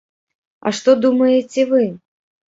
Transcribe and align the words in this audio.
А 0.65 0.71
што 0.77 0.95
думаеце 1.03 1.65
вы? 1.73 1.83